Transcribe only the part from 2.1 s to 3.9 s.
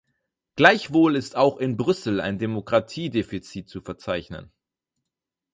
ein Demokratiedefizit zu